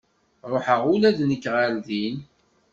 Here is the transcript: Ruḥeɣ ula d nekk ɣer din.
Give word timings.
Ruḥeɣ 0.51 0.81
ula 0.93 1.09
d 1.17 1.19
nekk 1.29 1.45
ɣer 1.55 1.71
din. 1.87 2.17